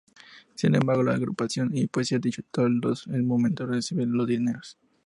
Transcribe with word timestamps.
Sin 0.55 0.73
embargo, 0.73 1.03
la 1.03 1.13
agrupación 1.13 1.71
ya 1.75 1.85
poseía 1.85 2.17
dichos 2.17 2.45
toldos 2.49 3.05
al 3.09 3.21
momento 3.21 3.67
de 3.67 3.73
recibir 3.75 4.07
los 4.07 4.25
dineros. 4.27 4.75